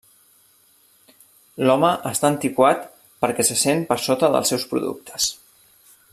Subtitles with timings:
[1.67, 1.75] L'home
[2.13, 2.89] està antiquat
[3.25, 5.29] perquè se sent per sota dels seus productes.